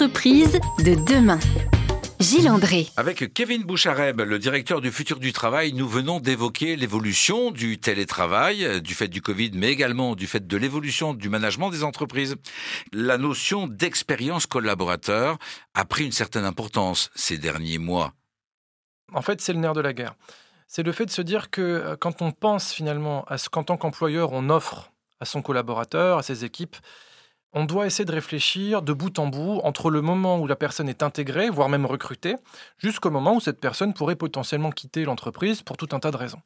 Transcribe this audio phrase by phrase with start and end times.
[0.00, 1.40] entreprises de demain.
[2.20, 2.86] Gilles André.
[2.96, 8.80] Avec Kevin Bouchareb, le directeur du futur du travail, nous venons d'évoquer l'évolution du télétravail,
[8.80, 12.36] du fait du Covid, mais également du fait de l'évolution du management des entreprises.
[12.92, 15.36] La notion d'expérience collaborateur
[15.74, 18.12] a pris une certaine importance ces derniers mois.
[19.12, 20.14] En fait, c'est le nerf de la guerre.
[20.68, 23.64] C'est le fait de se dire que euh, quand on pense finalement à ce qu'en
[23.64, 26.76] tant qu'employeur on offre à son collaborateur, à ses équipes,
[27.58, 30.88] on doit essayer de réfléchir de bout en bout entre le moment où la personne
[30.88, 32.36] est intégrée, voire même recrutée,
[32.78, 36.40] jusqu'au moment où cette personne pourrait potentiellement quitter l'entreprise pour tout un tas de raisons.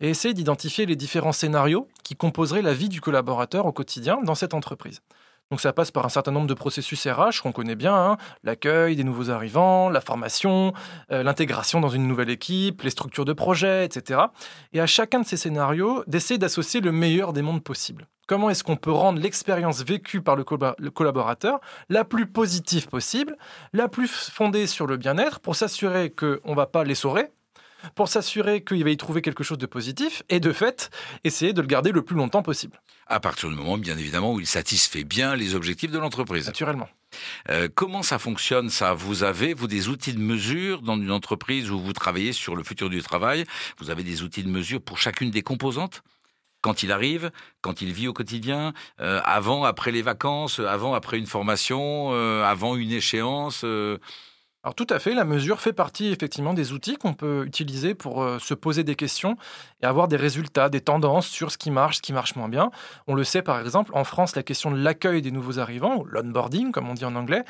[0.00, 4.34] Et essayer d'identifier les différents scénarios qui composeraient la vie du collaborateur au quotidien dans
[4.34, 5.02] cette entreprise.
[5.50, 8.16] Donc ça passe par un certain nombre de processus RH qu'on connaît bien, hein.
[8.42, 10.72] l'accueil des nouveaux arrivants, la formation,
[11.12, 14.20] euh, l'intégration dans une nouvelle équipe, les structures de projet, etc.
[14.72, 18.08] Et à chacun de ces scénarios, d'essayer d'associer le meilleur des mondes possibles.
[18.26, 23.36] Comment est-ce qu'on peut rendre l'expérience vécue par le, collaborateur la plus positive possible,
[23.74, 27.30] la plus fondée sur le bien-être, pour s'assurer qu'on ne va pas l'essorer,
[27.94, 30.90] pour s'assurer qu'il va y trouver quelque chose de positif, et de fait,
[31.24, 32.80] essayer de le garder le plus longtemps possible.
[33.06, 36.46] À partir du moment, bien évidemment, où il satisfait bien les objectifs de l'entreprise.
[36.46, 36.88] Naturellement.
[37.50, 38.94] Euh, comment ça fonctionne ça?
[38.94, 42.64] Vous avez, vous, des outils de mesure dans une entreprise où vous travaillez sur le
[42.64, 43.44] futur du travail?
[43.78, 46.02] Vous avez des outils de mesure pour chacune des composantes?
[46.60, 51.18] Quand il arrive, quand il vit au quotidien, euh, avant, après les vacances, avant, après
[51.18, 53.66] une formation, euh, avant une échéance.
[54.64, 54.68] Euh.
[54.68, 58.26] Alors tout à fait, la mesure fait partie effectivement des outils qu'on peut utiliser pour
[58.40, 59.36] se poser des questions
[59.82, 62.70] et avoir des résultats, des tendances sur ce qui marche, ce qui marche moins bien.
[63.06, 66.04] On le sait par exemple, en France, la question de l'accueil des nouveaux arrivants, ou
[66.06, 67.44] l'onboarding comme on dit en anglais,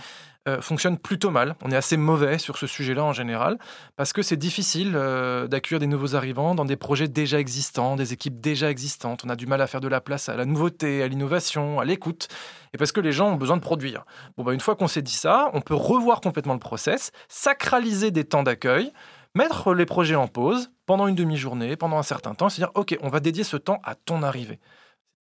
[0.46, 1.56] euh, fonctionne plutôt mal.
[1.62, 3.58] On est assez mauvais sur ce sujet-là en général,
[3.96, 8.12] parce que c'est difficile euh, d'accueillir des nouveaux arrivants dans des projets déjà existants, des
[8.12, 9.24] équipes déjà existantes.
[9.24, 11.86] On a du mal à faire de la place à la nouveauté, à l'innovation, à
[11.86, 12.28] l'écoute,
[12.74, 14.04] et parce que les gens ont besoin de produire.
[14.36, 18.10] Bon, bah, une fois qu'on s'est dit ça, on peut revoir complètement le process, sacraliser
[18.10, 18.92] des temps d'accueil,
[19.34, 22.70] mettre les projets en pause pendant une demi-journée, pendant un certain temps, et se dire,
[22.74, 24.60] OK, on va dédier ce temps à ton arrivée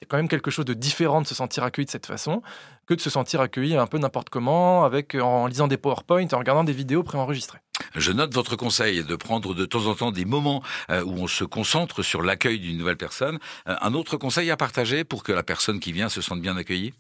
[0.04, 2.42] c'est quand même quelque chose de différent de se sentir accueilli de cette façon
[2.88, 6.38] que de se sentir accueilli un peu n'importe comment, avec, en lisant des PowerPoint, en
[6.38, 7.60] regardant des vidéos préenregistrées.
[7.96, 11.28] Je note votre conseil de prendre de temps en temps des moments euh, où on
[11.28, 13.40] se concentre sur l'accueil d'une nouvelle personne.
[13.70, 16.58] Euh, un autre conseil à partager pour que la personne qui vient se sente bien
[16.58, 16.94] accueillie?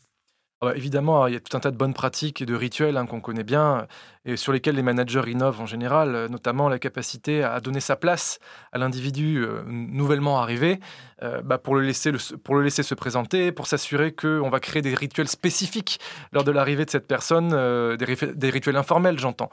[0.61, 2.95] Ah bah, évidemment, il y a tout un tas de bonnes pratiques et de rituels
[2.95, 3.85] hein, qu'on connaît bien
[4.25, 7.95] et sur lesquels les managers innovent en général, euh, notamment la capacité à donner sa
[7.95, 8.39] place
[8.71, 10.79] à l'individu euh, nouvellement arrivé
[11.21, 12.11] euh, bah, pour, le laisser
[12.43, 15.99] pour le laisser se présenter, pour s'assurer qu'on va créer des rituels spécifiques
[16.31, 19.49] lors de l'arrivée de cette personne, des, rituels informels, j'entends,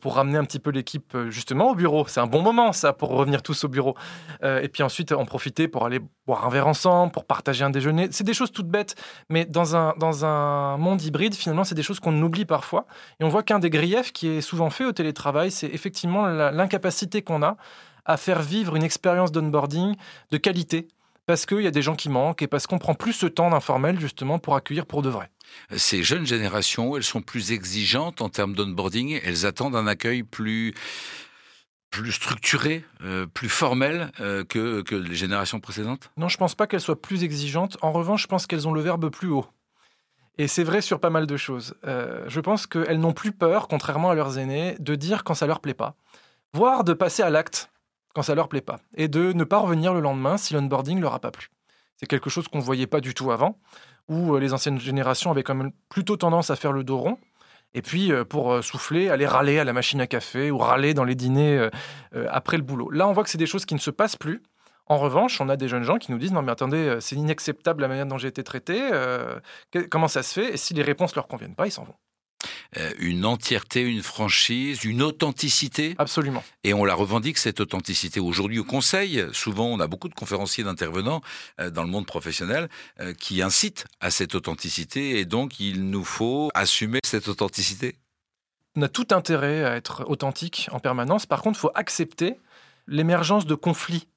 [0.00, 2.06] pour ramener un petit peu l'équipe justement au bureau.
[2.06, 3.94] C'est un bon moment, ça, pour revenir tous au bureau.
[4.42, 8.08] et puis ensuite, en profiter pour aller boire un verre ensemble, pour partager un déjeuner.
[8.10, 8.94] C'est des choses toutes bêtes,
[9.28, 12.86] mais dans un, dans un monde hybride, finalement, c'est des choses qu'on oublie parfois.
[13.20, 17.22] Et on voit qu'un des griefs qui est souvent fait au télétravail, c'est effectivement l'incapacité
[17.22, 17.56] qu'on a
[18.04, 19.94] à faire vivre une expérience d'onboarding
[20.30, 20.88] de qualité
[21.26, 23.50] parce qu'il y a des gens qui manquent et parce qu'on prend plus ce temps
[23.50, 25.30] d'informel justement pour accueillir pour de vrai.
[25.76, 30.74] Ces jeunes générations, elles sont plus exigeantes en termes d'onboarding, elles attendent un accueil plus
[31.90, 36.10] plus structuré, euh, plus formel euh, que, que les générations précédentes?
[36.16, 37.76] Non, je ne pense pas qu'elles soient plus exigeantes.
[37.82, 39.46] En revanche, je pense qu'elles ont le verbe plus haut.
[40.38, 41.74] Et c'est vrai sur pas mal de choses.
[41.86, 45.46] Euh, je pense qu'elles n'ont plus peur, contrairement à leurs aînés, de dire quand ça
[45.46, 45.94] leur plaît pas,
[46.54, 47.70] voire de passer à l'acte
[48.14, 51.14] quand ça leur plaît pas, et de ne pas revenir le lendemain si l'onboarding leur
[51.14, 51.48] a pas plu.
[51.96, 53.58] C'est quelque chose qu'on ne voyait pas du tout avant,
[54.08, 57.18] où euh, les anciennes générations avaient quand même plutôt tendance à faire le dos rond,
[57.74, 61.04] et puis euh, pour souffler, aller râler à la machine à café ou râler dans
[61.04, 61.68] les dîners
[62.28, 62.90] après le boulot.
[62.90, 64.42] Là, on voit que c'est des choses qui ne se passent plus
[64.92, 67.16] en revanche, on a des jeunes gens qui nous disent non mais attendez, euh, c'est
[67.16, 68.90] inacceptable la manière dont j'ai été traité.
[68.92, 69.40] Euh,
[69.90, 70.54] comment ça se fait?
[70.54, 71.94] Et si les réponses leur conviennent pas, ils s'en vont.
[72.76, 75.94] Euh, une entièreté, une franchise, une authenticité?
[75.98, 76.42] Absolument.
[76.64, 78.20] Et on la revendique, cette authenticité.
[78.20, 81.22] Aujourd'hui, au Conseil, souvent, on a beaucoup de conférenciers, d'intervenants
[81.70, 82.68] dans le monde professionnel
[83.18, 85.20] qui incitent à cette authenticité.
[85.20, 87.94] Et donc, il nous faut assumer cette authenticité.
[88.74, 91.26] On a tout intérêt à être authentique en permanence.
[91.26, 92.40] Par contre, il faut accepter
[92.88, 94.08] l'émergence de conflits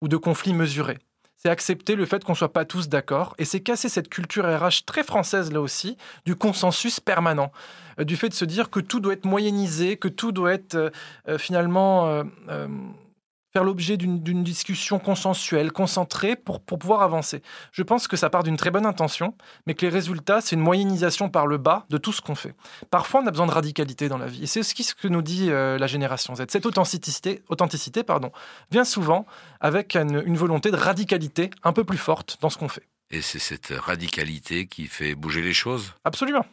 [0.00, 0.98] ou de conflits mesurés.
[1.36, 4.44] C'est accepter le fait qu'on ne soit pas tous d'accord et c'est casser cette culture
[4.44, 7.52] RH très française là aussi du consensus permanent,
[8.00, 10.74] euh, du fait de se dire que tout doit être moyennisé, que tout doit être
[10.74, 10.90] euh,
[11.28, 12.24] euh, finalement
[13.64, 17.42] l'objet d'une discussion consensuelle, concentrée pour, pour pouvoir avancer.
[17.72, 19.34] Je pense que ça part d'une très bonne intention,
[19.66, 22.54] mais que les résultats, c'est une moyennisation par le bas de tout ce qu'on fait.
[22.90, 24.42] Parfois, on a besoin de radicalité dans la vie.
[24.42, 26.44] Et c'est ce que nous dit euh, la génération Z.
[26.48, 28.32] Cette authenticité, authenticité pardon,
[28.70, 29.26] vient souvent
[29.60, 32.84] avec une volonté de radicalité un peu plus forte dans ce qu'on fait.
[33.10, 36.44] Et c'est cette radicalité qui fait bouger les choses Absolument.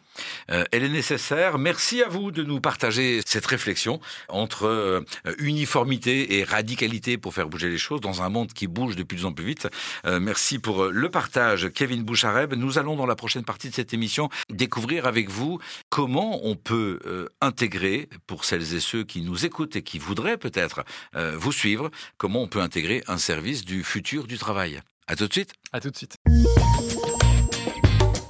[0.52, 1.58] Euh, elle est nécessaire.
[1.58, 5.02] Merci à vous de nous partager cette réflexion entre euh,
[5.40, 9.26] uniformité et radicalité pour faire bouger les choses dans un monde qui bouge de plus
[9.26, 9.68] en plus vite.
[10.06, 12.54] Euh, merci pour le partage, Kevin Bouchareb.
[12.54, 15.60] Nous allons dans la prochaine partie de cette émission découvrir avec vous
[15.90, 17.00] comment on peut
[17.42, 20.84] intégrer, pour celles et ceux qui nous écoutent et qui voudraient peut-être
[21.14, 24.82] vous suivre, comment on peut intégrer un service du futur du travail.
[25.08, 25.52] À tout de suite.
[25.74, 26.18] À tout de suite.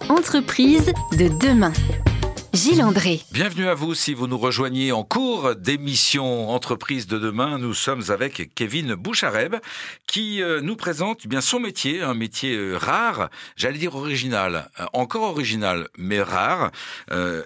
[0.10, 1.72] Entreprise de demain.
[2.53, 3.19] Gilles André.
[3.31, 7.57] Bienvenue à vous si vous nous rejoignez en cours d'émission Entreprise de demain.
[7.57, 9.55] Nous sommes avec Kevin Bouchareb
[10.05, 14.69] qui euh, nous présente eh bien son métier, un métier euh, rare, j'allais dire original,
[14.79, 16.69] euh, encore original mais rare,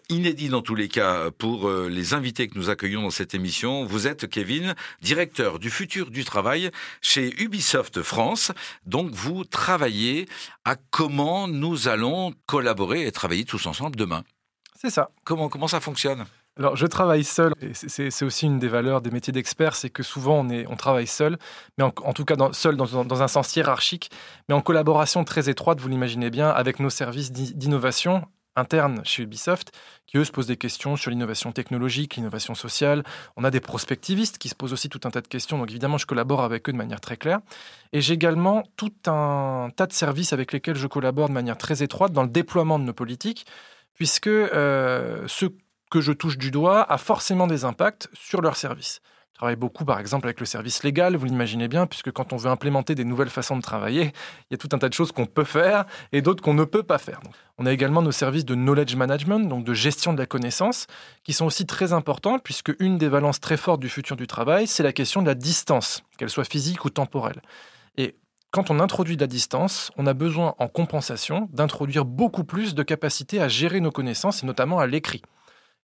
[0.09, 3.85] inédit dans tous les cas pour les invités que nous accueillons dans cette émission.
[3.85, 6.69] Vous êtes Kevin, directeur du futur du travail
[7.01, 8.51] chez Ubisoft France.
[8.85, 10.27] Donc vous travaillez
[10.65, 14.23] à comment nous allons collaborer et travailler tous ensemble demain.
[14.79, 15.09] C'est ça.
[15.23, 16.25] Comment, comment ça fonctionne?
[16.57, 17.53] Alors, je travaille seul.
[17.73, 21.07] C'est aussi une des valeurs des métiers d'expert, c'est que souvent on, est, on travaille
[21.07, 21.37] seul,
[21.77, 24.09] mais en, tout cas seul dans, dans, un sens hiérarchique,
[24.49, 28.23] mais en collaboration très étroite, vous l'imaginez bien, avec nos services d'innovation
[28.55, 29.71] internes chez Ubisoft,
[30.07, 33.03] qui eux se posent des questions sur l'innovation technologique, l'innovation sociale.
[33.35, 35.97] On a des prospectivistes qui se posent aussi tout un tas de questions, donc évidemment
[35.99, 37.39] je collabore avec eux de manière très claire.
[37.93, 41.83] Et j'ai également tout un tas de services avec lesquels je collabore de manière très
[41.83, 43.45] étroite dans le déploiement de nos politiques
[43.97, 45.47] puisque euh, ce
[45.91, 49.01] que je touche du doigt a forcément des impacts sur leur service.
[49.33, 52.37] Je travaille beaucoup, par exemple, avec le service légal, vous l'imaginez bien, puisque quand on
[52.37, 54.11] veut implémenter des nouvelles façons de travailler,
[54.49, 56.63] il y a tout un tas de choses qu'on peut faire et d'autres qu'on ne
[56.63, 57.19] peut pas faire.
[57.59, 60.87] on a également nos services de knowledge management, donc de gestion de la connaissance,
[61.23, 64.65] qui sont aussi très importants, puisque une des valences très fortes du futur du travail,
[64.65, 67.43] c'est la question de la distance, qu'elle soit physique ou temporelle.
[67.95, 68.15] Et
[68.57, 72.81] quand on introduit de la distance, on a besoin en compensation d'introduire beaucoup plus de
[72.81, 75.21] capacité à gérer nos connaissances et notamment à l'écrit.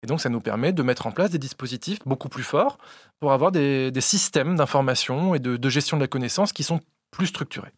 [0.02, 2.78] Et donc ça nous permet de mettre en place des dispositifs beaucoup plus forts
[3.20, 6.80] pour avoir des, systèmes d'information et de, de gestion de la connaissance qui sont
[7.12, 7.68] plus structuré.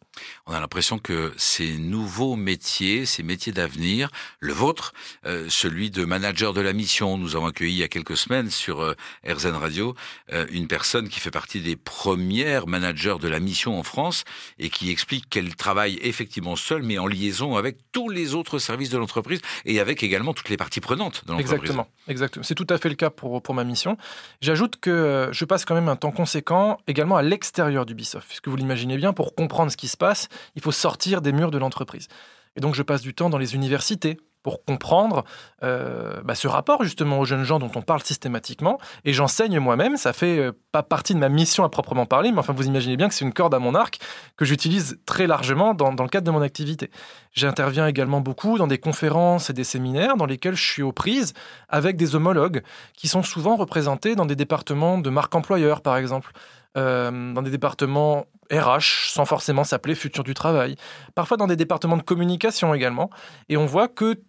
[0.47, 4.09] On a l'impression que ces nouveaux métiers, ces métiers d'avenir,
[4.39, 4.93] le vôtre,
[5.25, 8.49] euh, celui de manager de la mission, nous avons accueilli il y a quelques semaines
[8.49, 8.93] sur euh,
[9.27, 9.93] RZN Radio
[10.31, 14.23] euh, une personne qui fait partie des premières managers de la mission en France
[14.57, 18.89] et qui explique qu'elle travaille effectivement seule, mais en liaison avec tous les autres services
[18.89, 21.51] de l'entreprise et avec également toutes les parties prenantes de l'entreprise.
[21.51, 22.43] Exactement, exactement.
[22.43, 23.97] C'est tout à fait le cas pour, pour ma mission.
[24.39, 28.47] J'ajoute que je passe quand même un temps conséquent également à l'extérieur du BISOF, puisque
[28.47, 31.49] vous l'imaginez bien, pour pour comprendre ce qui se passe, il faut sortir des murs
[31.49, 32.09] de l'entreprise.
[32.55, 35.23] Et donc je passe du temps dans les universités pour comprendre
[35.63, 38.77] euh, bah, ce rapport justement aux jeunes gens dont on parle systématiquement.
[39.03, 42.37] Et j'enseigne moi-même, ça fait euh, pas partie de ma mission à proprement parler, mais
[42.37, 43.97] enfin vous imaginez bien que c'est une corde à mon arc
[44.37, 46.91] que j'utilise très largement dans, dans, le cadre de mon activité.
[47.31, 51.33] J'interviens également beaucoup dans des conférences et des séminaires dans lesquels je suis aux prises
[51.67, 52.61] avec des homologues
[52.93, 56.31] qui sont souvent représentés dans des départements de marque employeur par exemple.
[56.77, 60.75] Euh, dans des départements RH, sans forcément s'appeler futur du travail,
[61.15, 63.09] parfois dans des départements de communication également.
[63.49, 64.21] Et on voit que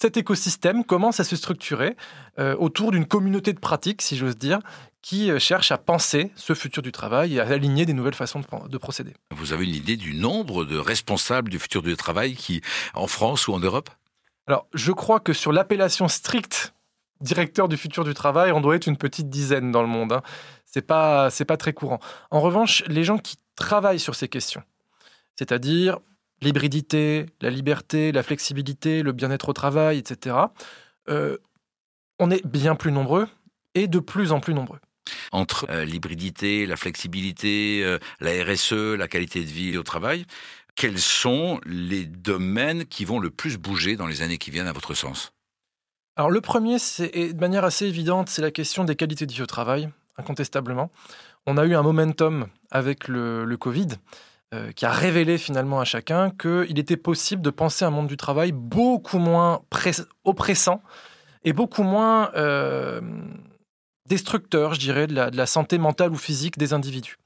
[0.00, 1.96] cet écosystème commence à se structurer
[2.38, 4.58] euh, autour d'une communauté de pratiques, si j'ose dire,
[5.00, 8.40] qui euh, cherche à penser ce futur du travail et à aligner des nouvelles façons
[8.40, 9.14] de, de, procéder.
[9.30, 12.60] Vous avez une idée du nombre de responsables du futur du travail qui,
[12.94, 13.88] en France ou en Europe?
[14.46, 16.74] Alors, je crois que sur l'appellation stricte
[17.20, 20.12] directeur du futur du travail, on doit être une petite dizaine dans le monde.
[20.12, 20.22] Hein.
[20.74, 22.00] C'est pas, c'est pas très courant.
[22.32, 24.64] En revanche, les gens qui travaillent sur ces questions,
[25.38, 26.00] c'est-à-dire
[26.42, 30.36] l'hybridité, la liberté, la flexibilité, le bien-être au travail, etc.,
[31.08, 31.38] euh,
[32.18, 33.28] on est bien plus nombreux
[33.76, 34.80] et de plus en plus nombreux
[35.30, 40.24] entre euh, l'hybridité, la flexibilité, euh, la RSE, la qualité de vie au travail.
[40.74, 44.72] Quels sont les domaines qui vont le plus bouger dans les années qui viennent à
[44.72, 45.32] votre sens?
[46.16, 49.42] Alors le premier, c'est de manière assez évidente, c'est la question des qualités de vie
[49.42, 50.90] au travail incontestablement.
[51.46, 53.88] On a eu un momentum avec le, Covid
[54.54, 58.16] euh, qui a révélé finalement à chacun qu'il était possible de penser un monde du
[58.16, 59.62] travail beaucoup moins
[60.24, 60.82] oppressant
[61.44, 63.00] et beaucoup moins euh,
[64.08, 67.16] destructeur, je dirais, de la, santé mentale ou physique des individus.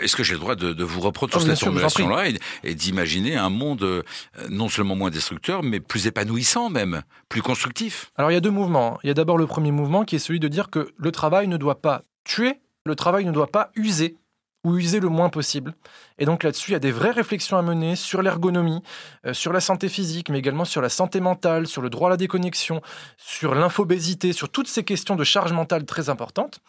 [0.00, 2.24] Est-ce que j'ai le droit de, vous reprendre oh, cette formulation-là
[2.62, 4.02] et, d'imaginer un monde euh,
[4.48, 8.10] non seulement moins destructeur, mais plus épanouissant même, plus constructif?
[8.16, 8.98] Alors il y a deux mouvements.
[9.04, 11.48] Il y a d'abord le premier mouvement qui est celui de dire que le travail
[11.48, 14.16] ne doit pas tuer, le travail ne doit pas user
[14.64, 15.74] ou user le moins possible.
[16.18, 18.82] Et donc là-dessus, il y a des vraies réflexions à mener sur l'ergonomie,
[19.26, 22.10] euh, sur la santé physique, mais également sur la santé mentale, sur le droit à
[22.10, 22.80] la déconnexion,
[23.18, 26.60] sur l'infobésité, sur toutes ces questions de charge mentale très importantes.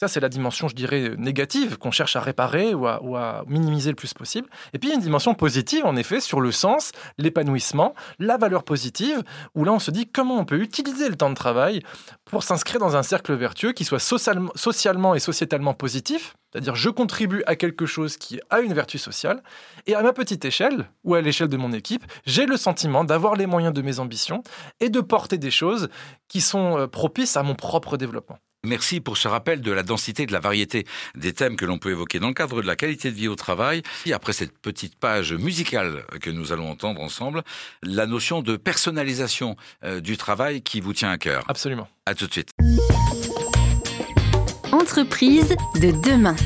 [0.00, 3.96] Ça, c'est la dimension, je dirais, négative qu'on cherche à réparer ou à, minimiser le
[3.96, 4.48] plus possible.
[4.72, 9.22] Et puis, une dimension positive, en effet, sur le sens, l'épanouissement, la valeur positive,
[9.54, 11.82] où là, on se dit comment on peut utiliser le temps de travail
[12.24, 17.42] pour s'inscrire dans un cercle vertueux qui soit socialement et sociétalement positif, c'est-à-dire je contribue
[17.46, 19.42] à quelque chose qui a une vertu sociale,
[19.86, 23.34] et à ma petite échelle, ou à l'échelle de mon équipe, j'ai le sentiment d'avoir
[23.34, 24.42] les moyens de mes ambitions
[24.80, 25.90] et de porter des choses
[26.26, 28.38] qui sont euh, propices à mon propre développement.
[28.64, 31.90] Merci pour ce rappel de la densité, de la variété des thèmes que l'on peut
[31.90, 33.82] évoquer dans le cadre de la qualité de vie au travail.
[34.04, 37.42] Et après cette petite page musicale que nous allons entendre ensemble,
[37.82, 41.44] la notion de personnalisation euh, du travail qui vous tient à cœur.
[41.48, 41.88] Absolument.
[42.04, 42.50] À tout de suite.
[44.72, 46.36] Entreprise de demain.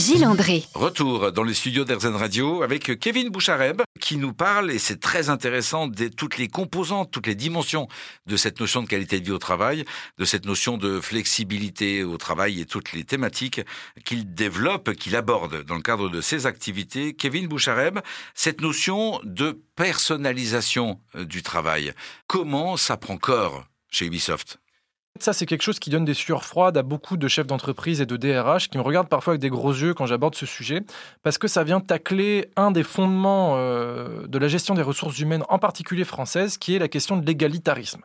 [0.00, 0.64] Gilles André.
[0.72, 5.28] Retour dans les studios d'Erzen Radio avec Kevin Bouchareb qui nous parle, et c'est très
[5.28, 7.86] intéressant, de toutes les composantes, toutes les dimensions
[8.24, 9.84] de cette notion de qualité de vie au travail,
[10.16, 13.60] de cette notion de flexibilité au travail et toutes les thématiques
[14.06, 17.12] qu'il développe, qu'il aborde dans le cadre de ses activités.
[17.12, 17.98] Kevin Bouchareb,
[18.34, 21.92] cette notion de personnalisation euh, du travail,
[22.26, 24.60] comment ça prend corps chez Ubisoft?
[25.18, 28.06] Ça, c'est quelque chose qui donne des sueurs froides à beaucoup de chefs d'entreprise et
[28.06, 30.82] de DRH qui me regardent parfois avec des gros yeux quand j'aborde ce sujet,
[31.22, 35.44] parce que ça vient tacler un des fondements euh, de la gestion des ressources humaines,
[35.48, 38.02] en particulier française, qui est la question de l'égalitarisme.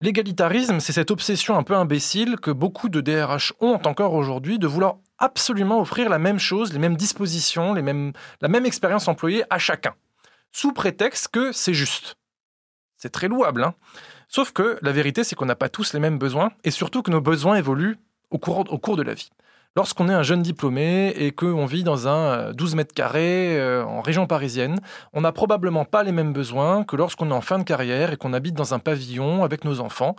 [0.00, 4.66] L'égalitarisme, c'est cette obsession un peu imbécile que beaucoup de DRH ont encore aujourd'hui de
[4.66, 7.82] vouloir absolument offrir la même chose, les mêmes dispositions, la
[8.48, 9.94] même expérience employée à chacun,
[10.50, 12.16] sous prétexte que c'est juste.
[12.96, 13.74] C'est très louable, hein
[14.34, 17.10] Sauf que la vérité, c'est qu'on n'a pas tous les mêmes besoins et surtout que
[17.10, 17.98] nos besoins évoluent
[18.30, 19.28] au cours, de la vie.
[19.76, 23.84] Lorsqu'on est un jeune diplômé et qu'on vit dans un 12 euh, mètres carrés euh,
[23.84, 24.80] en région parisienne,
[25.12, 28.16] on n'a probablement pas les mêmes besoins que lorsqu'on est en fin de carrière et
[28.16, 30.16] qu'on habite dans un pavillon avec nos enfants.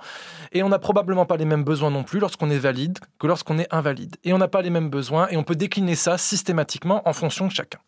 [0.51, 3.57] Et on n'a probablement pas les mêmes besoins non plus lorsqu'on est valide que lorsqu'on
[3.57, 4.17] est invalide.
[4.23, 7.47] Et on n'a pas les mêmes besoins et on peut décliner ça systématiquement en fonction
[7.47, 7.79] de chacun.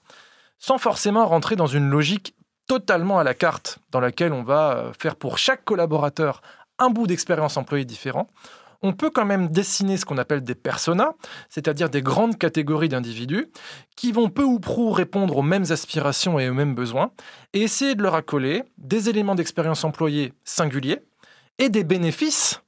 [0.57, 2.33] Sans forcément rentrer dans une logique
[2.67, 6.41] totalement à la carte dans laquelle on va euh, faire pour chaque collaborateur
[6.79, 8.27] un bout d'expérience employée différent,
[8.81, 11.13] on peut quand même dessiner ce qu'on appelle des personas,
[11.49, 13.47] c'est-à-dire des grandes catégories d'individus
[13.95, 17.11] qui vont peu ou prou répondre aux mêmes aspirations et aux mêmes besoins,
[17.53, 20.99] et essayer de leur accoler des éléments d'expérience employée singuliers
[21.57, 22.61] et des bénéfices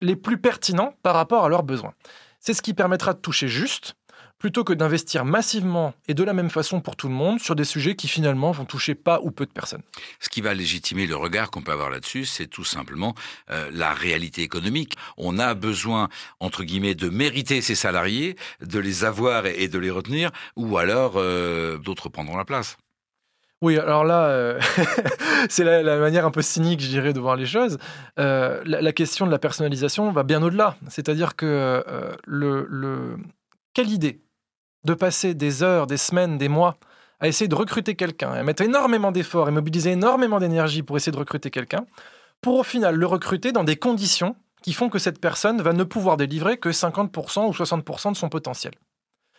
[0.00, 1.94] les plus pertinents par rapport à leurs besoins.
[2.40, 3.94] C'est ce qui permettra de toucher juste
[4.42, 7.62] plutôt que d'investir massivement et de la même façon pour tout le monde sur des
[7.62, 9.82] sujets qui finalement vont toucher pas ou peu de personnes.
[10.18, 13.14] Ce qui va légitimer le regard qu'on peut avoir là-dessus, c'est tout simplement
[13.52, 14.96] euh, la réalité économique.
[15.16, 16.08] On a besoin,
[16.40, 21.12] entre guillemets, de mériter ses salariés, de les avoir et de les retenir, ou alors
[21.18, 22.78] euh, d'autres prendront la place.
[23.60, 24.60] Oui, alors là, euh,
[25.50, 27.78] c'est la, manière un peu cynique, je dirais, de voir les choses.
[28.16, 30.74] la, la, question de la personnalisation va bien au-delà.
[30.88, 31.84] C'est-à-dire que
[32.26, 33.18] le, le,
[33.72, 34.20] quelle idée
[34.84, 36.78] de passer des heures, des semaines, des mois
[37.20, 41.12] à essayer de recruter quelqu'un, à mettre énormément d'efforts et mobiliser énormément d'énergie pour essayer
[41.12, 41.86] de recruter quelqu'un,
[42.40, 45.84] pour au final le recruter dans des conditions qui font que cette personne va ne
[45.84, 48.72] pouvoir délivrer que 50% ou 60% de son potentiel.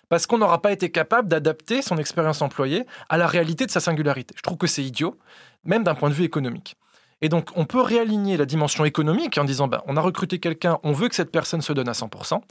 [0.08, 3.80] Parce qu'on n'aura pas été capable d'adapter son expérience employée à la réalité de sa
[3.82, 4.34] singularité.
[4.38, 5.18] Je trouve que c'est idiot,
[5.66, 6.78] même d'un point de vue économique.
[7.24, 10.80] Et donc, on peut réaligner la dimension économique en disant, ben, on a recruté quelqu'un,
[10.84, 12.42] on veut que cette personne se donne à 100%,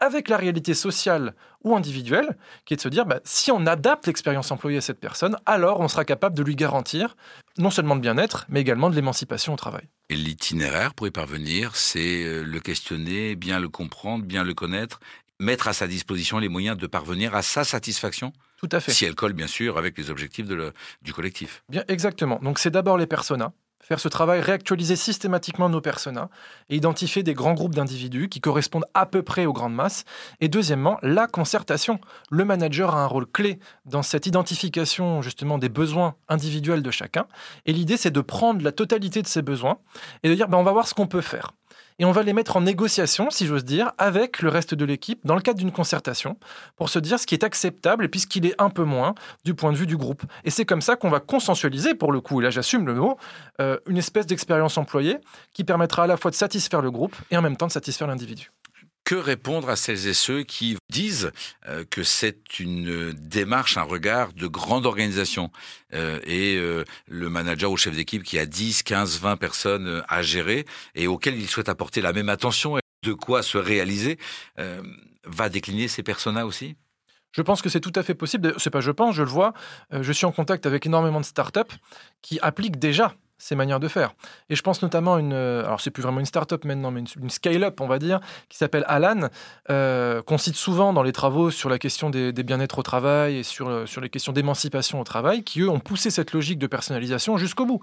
[0.00, 1.34] avec la réalité sociale
[1.64, 5.00] ou individuelle, qui est de se dire, ben, si on adapte l'expérience employée à cette
[5.00, 7.14] personne, alors on sera capable de lui garantir
[7.58, 9.86] non seulement de bien-être, mais également de l'émancipation au travail.
[10.08, 14.98] Et l'itinéraire pour y parvenir, c'est euh, le questionner, bien le comprendre, bien le connaître,
[15.40, 18.92] mettre à sa disposition les moyens de parvenir à sa satisfaction Tout à fait.
[18.92, 20.46] Si elle colle, bien sûr, avec les objectifs
[21.02, 21.64] du collectif.
[21.68, 22.38] Bien, exactement.
[22.42, 23.52] Donc, c'est d'abord les personas
[24.00, 26.28] ce travail, réactualiser systématiquement nos personas
[26.70, 30.04] et identifier des grands groupes d'individus qui correspondent à peu près aux grandes masses.
[30.40, 32.00] Et deuxièmement, la concertation.
[32.30, 37.26] Le manager a un rôle clé dans cette identification justement des besoins individuels de chacun.
[37.66, 39.78] Et l'idée, c'est de prendre la totalité de ces besoins
[40.22, 41.52] et de dire, ben, on va voir ce qu'on peut faire
[41.98, 45.20] et on va les mettre en négociation, si j'ose dire, avec le reste de l'équipe
[45.24, 46.36] dans le cadre d'une concertation
[46.76, 49.14] pour se dire ce qui est acceptable et puis ce qui est un peu moins
[49.44, 50.22] du point de vue du groupe.
[50.44, 53.16] Et c'est comme ça qu'on va consensualiser, pour le coup, et là j'assume le mot,
[53.60, 55.18] euh, une espèce d'expérience employée
[55.52, 58.08] qui permettra à la fois de satisfaire le groupe et en même temps de satisfaire
[58.08, 58.50] l'individu.
[59.12, 61.32] Que répondre à celles et ceux qui disent
[61.68, 65.50] euh, que c'est une démarche, un regard de grande organisation
[65.92, 70.22] euh, et euh, le manager ou chef d'équipe qui a 10, 15, 20 personnes à
[70.22, 70.64] gérer
[70.94, 74.16] et auquel il souhaite apporter la même attention et de quoi se réaliser,
[75.26, 76.76] va décliner ces personas aussi?
[77.32, 78.54] Je pense que c'est tout à fait possible.
[78.56, 79.52] C'est pas je pense, je le vois.
[79.90, 81.60] Je suis en contact avec énormément de startups
[82.22, 84.14] qui appliquent déjà ces manières de faire.
[84.50, 87.00] Et je pense notamment à une, euh, alors c'est plus vraiment une start-up maintenant, mais
[87.00, 89.28] une, scale-up, on va dire, qui s'appelle Alan,
[89.68, 93.42] euh, qu'on cite souvent dans les travaux sur la question des, bien-être au travail et
[93.42, 96.68] sur, euh, sur les questions d'émancipation au travail, qui eux ont poussé cette logique de
[96.68, 97.80] personnalisation jusqu'au bout.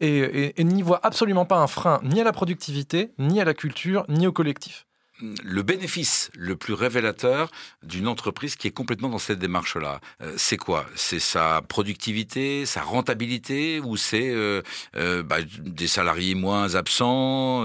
[0.00, 3.54] Et, et n'y voient absolument pas un frein ni à la productivité, ni à la
[3.54, 4.86] culture, ni au collectif
[5.20, 7.50] le bénéfice le plus révélateur
[7.82, 10.86] d'une entreprise qui est complètement dans cette démarche-là, euh, c'est quoi?
[10.94, 14.62] C'est sa productivité, sa rentabilité, ou c'est euh,
[14.96, 17.64] euh, bah, des salariés moins absents?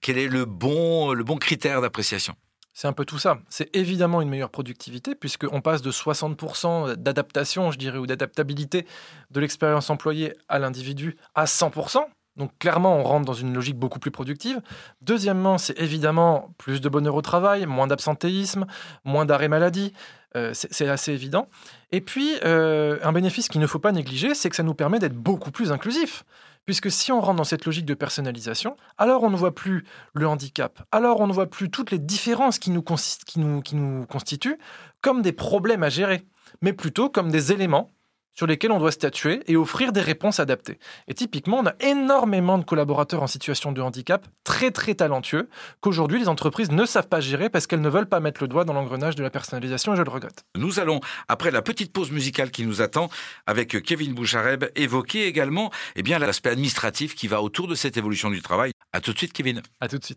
[0.00, 2.34] Quel est le bon, le bon critère d'appréciation?
[2.72, 3.38] C'est un peu tout ça.
[3.48, 8.86] C'est évidemment une meilleure productivité, puisqu'on passe de 60% d'adaptation, je dirais, ou d'adaptabilité
[9.30, 12.04] de l'expérience employée à l'individu à 100%.
[12.36, 14.60] Donc clairement, on rentre dans une logique beaucoup plus productive.
[15.00, 18.66] Deuxièmement, c'est évidemment plus de bonheur au travail, moins d'absentéisme,
[19.04, 19.92] moins d'arrêt maladie.
[20.36, 21.48] Euh, c'est assez évident.
[21.92, 24.98] Et puis, euh, un bénéfice qu'il ne faut pas négliger, c'est que ça nous permet
[24.98, 26.24] d'être beaucoup plus inclusif.
[26.66, 30.26] Puisque si on rentre dans cette logique de personnalisation, alors on ne voit plus le
[30.26, 34.58] handicap, alors on ne voit plus toutes les différences qui nous, constituent
[35.00, 36.26] comme des problèmes à gérer,
[36.62, 37.92] mais plutôt comme des éléments
[38.36, 40.78] sur lesquels on doit statuer et offrir des réponses adaptées.
[41.08, 45.48] Et typiquement, on a énormément de collaborateurs en situation de handicap très très talentueux
[45.80, 48.64] qu'aujourd'hui les entreprises ne savent pas gérer parce qu'elles ne veulent pas mettre le doigt
[48.64, 50.44] dans l'engrenage de la personnalisation et je le regrette.
[50.56, 53.08] Nous allons, après la petite pause musicale qui nous attend,
[53.46, 58.30] avec Kevin Bouchareb, évoquer également eh bien, l'aspect administratif qui va autour de cette évolution
[58.30, 58.72] du travail.
[58.92, 59.62] À tout de suite, Kevin.
[59.80, 60.14] À tout de suite.